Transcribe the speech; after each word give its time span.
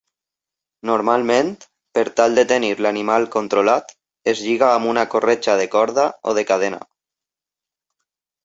Normalment, 0.89 1.49
per 1.97 2.03
tal 2.21 2.39
de 2.39 2.45
tenir 2.53 2.71
l'animal 2.85 3.29
controlat, 3.35 3.93
es 4.33 4.41
lliga 4.47 4.71
amb 4.79 4.93
una 4.95 5.05
corretja 5.15 5.59
de 5.61 5.69
corda 5.77 6.09
o 6.31 6.35
de 6.39 6.49
cadena. 6.55 6.81